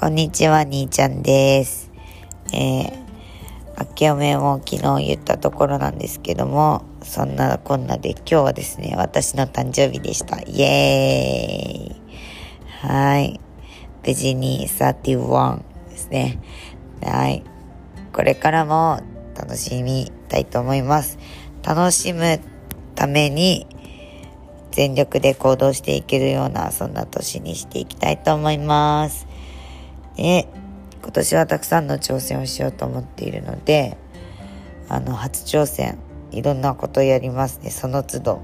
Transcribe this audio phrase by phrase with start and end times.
[0.00, 1.90] こんにちは、兄ちゃんです。
[2.52, 2.92] えー、
[3.80, 10.38] 明けおめも昨日言ったところなんですけども、そんなこんなで今日はですね、私の誕生日でした。
[10.42, 12.00] イエーイ
[12.86, 13.40] はい。
[14.06, 16.38] 無事に31ですね。
[17.02, 17.42] はい。
[18.12, 19.00] これからも
[19.34, 21.18] 楽しみたいと思います。
[21.64, 22.38] 楽しむ
[22.94, 23.66] ために
[24.70, 29.27] 全力で行動していけるような、そんな年にしていきたいと思います。
[30.18, 30.48] で、
[31.00, 33.96] 今年はたくさんの挑戦をしようと思っているので、
[34.88, 35.96] あの、初挑戦、
[36.32, 37.70] いろんなことやりますね。
[37.70, 38.40] その都度、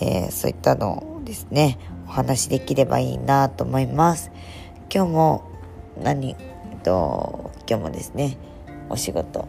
[0.00, 4.30] えーそういったのをですね、お話できればいいなと思います。
[4.94, 5.44] 今日も、
[6.02, 6.34] 何、え
[6.76, 8.36] っと、今日もですね、
[8.90, 9.48] お仕事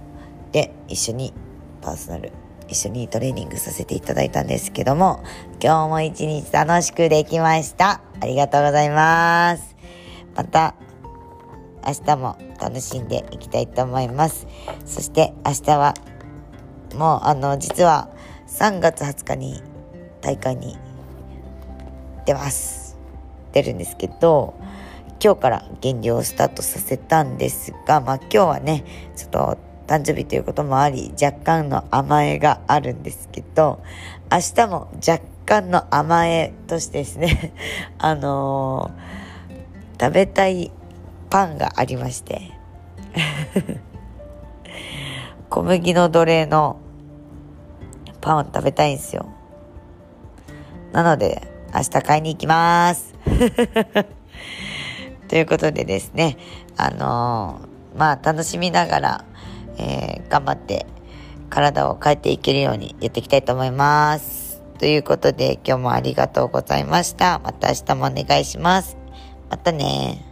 [0.54, 1.34] で一緒に
[1.82, 2.32] パーソナル、
[2.70, 5.22] 一緒にトレーニングさせていただいたんですけども、
[5.62, 8.02] 今日も一日楽しくできました。
[8.22, 9.76] ありがとうございます。
[10.34, 10.76] また、
[11.88, 14.46] 明日も楽しんでいきたいと思います。
[14.86, 15.94] そして明日は、
[16.96, 18.10] もうあの、実は
[18.48, 19.64] 3月20日に
[20.20, 20.78] 大会に
[22.26, 22.98] 出ます。
[23.54, 24.56] 出るんですけど、
[25.24, 28.84] 今日から減量をスタートさせたんですが、まあ今日はね、
[29.16, 29.58] ちょっと
[29.88, 33.82] 誕生日ということもあり、若干の甘えがあるんですけど、
[34.30, 37.54] 明日も若干の甘えとしてですね、
[37.98, 39.18] あのー
[40.00, 40.72] 食べたい
[41.30, 42.52] パンがありまして、
[45.50, 46.78] 小麦の奴隷の
[48.22, 49.26] パンを食べたいんですよ。
[50.92, 53.14] なので、明日買いに行きます。
[55.28, 56.38] ということでですね、
[56.78, 57.68] あのー
[57.98, 59.26] まあ楽しみながら、
[59.78, 60.86] えー頑張って
[61.50, 64.62] 体を変えていけるようにやっていきたいと思います。
[64.80, 67.40] ということで今日もありがとうございました。
[67.40, 68.98] また明日もお願いします。
[69.50, 70.27] またね